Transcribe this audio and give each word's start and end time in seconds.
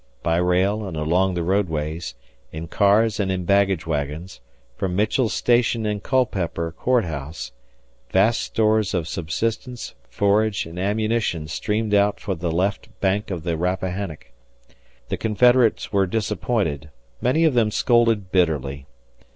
By 0.23 0.37
rail 0.37 0.87
and 0.87 0.97
along 0.97 1.35
the 1.35 1.43
roadways, 1.43 2.15
in 2.51 2.67
cars 2.67 3.19
and 3.19 3.31
in 3.31 3.45
baggage 3.45 3.85
wagons, 3.85 4.41
from 4.75 4.95
Mitchell's 4.95 5.35
Station 5.35 5.85
and 5.85 6.01
Culpeper 6.01 6.71
(Court 6.71 7.05
House) 7.05 7.51
vast 8.09 8.39
stores 8.41 8.95
of 8.95 9.07
subsistence, 9.07 9.93
forage, 10.09 10.65
and 10.65 10.79
ammunition 10.79 11.47
streamed 11.47 11.93
out 11.93 12.19
for 12.19 12.33
the 12.33 12.51
left 12.51 12.89
bank 12.99 13.29
of 13.29 13.43
the 13.43 13.55
Rappahannock.... 13.57 14.25
The 15.09 15.17
Confederates 15.17 15.93
were 15.93 16.07
disappointed; 16.07 16.89
many 17.21 17.45
of 17.45 17.53
them 17.53 17.69
scolded 17.69 18.31
bitterly. 18.31 18.87